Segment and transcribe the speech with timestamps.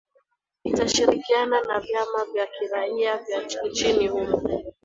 [0.63, 4.63] ita shirikiana na vyama vya kiraia vya nchini humo